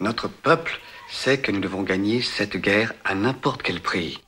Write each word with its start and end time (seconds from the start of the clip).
Notre 0.00 0.28
peuple 0.28 0.80
sait 1.10 1.40
que 1.40 1.50
nous 1.50 1.60
devons 1.60 1.82
gagner 1.82 2.22
cette 2.22 2.56
guerre 2.56 2.94
à 3.04 3.14
n'importe 3.14 3.62
quel 3.62 3.80
prix. 3.80 4.20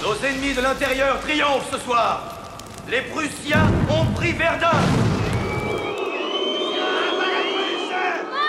Nos 0.00 0.14
ennemis 0.24 0.54
de 0.54 0.62
l'intérieur 0.62 1.20
triomphent 1.20 1.70
ce 1.70 1.78
soir. 1.78 2.22
Les 2.88 3.02
Prussiens 3.02 3.66
ont 3.90 4.06
pris 4.14 4.32
Verdun. 4.32 4.70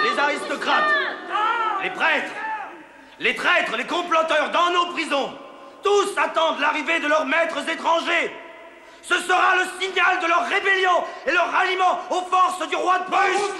Les 0.03 0.19
aristocrates, 0.19 0.93
les 1.83 1.89
prêtres, 1.89 2.31
les 3.19 3.35
traîtres, 3.35 3.75
les 3.77 3.85
comploteurs 3.85 4.51
dans 4.51 4.71
nos 4.71 4.93
prisons, 4.93 5.33
tous 5.83 6.17
attendent 6.17 6.59
l'arrivée 6.61 6.99
de 7.01 7.07
leurs 7.07 7.25
maîtres 7.25 7.67
étrangers. 7.69 8.31
Ce 9.07 9.15
sera 9.19 9.55
le 9.57 9.65
signal 9.79 10.19
de 10.21 10.27
leur 10.27 10.47
rébellion 10.47 11.03
et 11.27 11.31
leur 11.31 11.51
ralliement 11.51 11.99
aux 12.09 12.23
forces 12.23 12.67
du 12.67 12.75
roi 12.75 12.99
de 12.99 13.05
Prusse. 13.05 13.51